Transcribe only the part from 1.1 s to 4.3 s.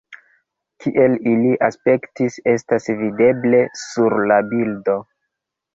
ili aspektis, estas videble sur